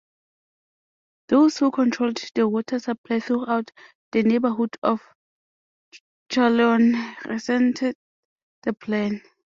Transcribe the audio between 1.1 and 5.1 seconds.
Those who controlled the water supply throughout the neighbourhood of